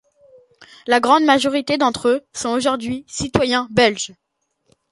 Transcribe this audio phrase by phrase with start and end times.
[0.87, 4.13] La grand majorité d'entre eux sont aujourd'hui citoyens belges.